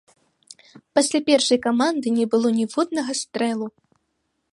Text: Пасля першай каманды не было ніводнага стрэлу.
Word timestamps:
Пасля 0.99 1.19
першай 1.27 1.59
каманды 1.67 2.07
не 2.17 2.25
было 2.31 2.47
ніводнага 2.59 3.11
стрэлу. 3.21 3.67